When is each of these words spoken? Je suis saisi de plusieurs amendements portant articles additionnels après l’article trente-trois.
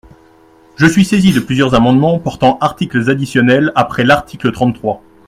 Je 0.77 0.87
suis 0.87 1.05
saisi 1.05 1.31
de 1.31 1.39
plusieurs 1.39 1.75
amendements 1.75 2.17
portant 2.17 2.57
articles 2.59 3.07
additionnels 3.11 3.71
après 3.75 4.03
l’article 4.03 4.51
trente-trois. 4.51 5.03